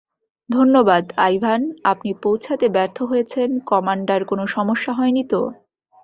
ধন্যবাদ, 0.49 1.03
আইভান- 1.19 1.61
আপনি 1.91 2.11
পৌঁছাতে 2.23 2.65
ব্যর্থ 2.69 2.97
হয়েছেন-- 3.01 3.61
কমান্ডার, 3.65 4.19
কোনো 4.25 4.43
সমস্যা 4.47 4.91
হয়নি 4.93 5.23
তো? 5.29 5.41